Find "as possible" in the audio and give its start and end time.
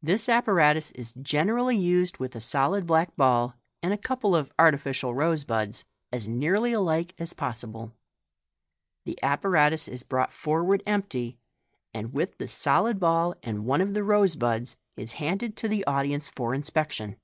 7.18-7.90